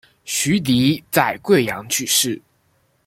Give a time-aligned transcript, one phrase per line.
[0.25, 2.41] 徐的在桂阳去世。